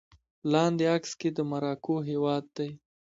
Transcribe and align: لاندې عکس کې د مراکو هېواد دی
لاندې 0.51 0.85
عکس 0.95 1.11
کې 1.19 1.29
د 1.37 1.39
مراکو 1.51 1.95
هېواد 2.09 2.43
دی 2.57 2.69